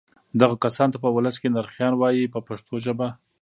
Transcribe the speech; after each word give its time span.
دغو 0.39 0.55
کسانو 0.63 0.93
ته 0.93 0.97
په 1.03 1.09
ولس 1.15 1.35
کې 1.41 1.51
نرخیان 1.55 1.93
وایي 1.95 2.31
په 2.33 2.39
پښتو 2.47 2.73
ژبه. 2.85 3.07